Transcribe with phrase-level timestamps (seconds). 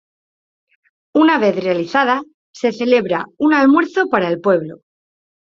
[1.13, 4.77] Una vez realizada, se celebraba un almuerzo para el pueblo.